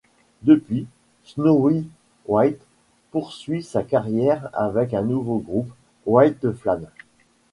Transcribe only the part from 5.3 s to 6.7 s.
groupe, White